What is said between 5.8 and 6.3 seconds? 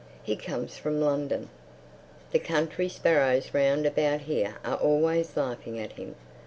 him.